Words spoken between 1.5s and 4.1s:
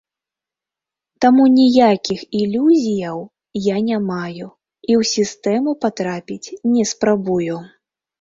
ніякіх ілюзіяў я не